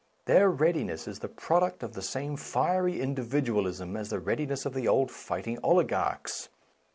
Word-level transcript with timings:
Their 0.25 0.49
readiness 0.49 1.07
is 1.07 1.19
the 1.19 1.27
product 1.27 1.83
of 1.83 1.93
the 1.93 2.01
same 2.01 2.35
fiery 2.35 2.99
individualism 2.99 3.95
as 3.95 4.09
the 4.09 4.17
readi 4.19 4.47
ness 4.49 4.65
of 4.65 4.73
the 4.73 4.87
old 4.87 5.11
fighting 5.11 5.59
oligarchs. 5.61 6.49